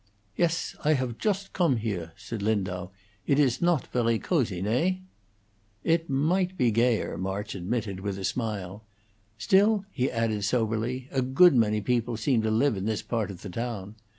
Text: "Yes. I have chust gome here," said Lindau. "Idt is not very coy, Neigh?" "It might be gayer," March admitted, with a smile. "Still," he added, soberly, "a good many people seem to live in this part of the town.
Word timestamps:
"Yes. 0.35 0.75
I 0.83 0.93
have 0.93 1.19
chust 1.19 1.53
gome 1.53 1.77
here," 1.77 2.13
said 2.15 2.41
Lindau. 2.41 2.89
"Idt 3.27 3.37
is 3.37 3.61
not 3.61 3.85
very 3.93 4.17
coy, 4.17 4.41
Neigh?" 4.45 5.03
"It 5.83 6.09
might 6.09 6.57
be 6.57 6.71
gayer," 6.71 7.19
March 7.19 7.53
admitted, 7.53 7.99
with 7.99 8.17
a 8.17 8.23
smile. 8.23 8.83
"Still," 9.37 9.85
he 9.91 10.09
added, 10.09 10.43
soberly, 10.43 11.07
"a 11.11 11.21
good 11.21 11.53
many 11.53 11.81
people 11.81 12.17
seem 12.17 12.41
to 12.41 12.49
live 12.49 12.75
in 12.77 12.85
this 12.85 13.03
part 13.03 13.29
of 13.29 13.43
the 13.43 13.49
town. 13.51 13.93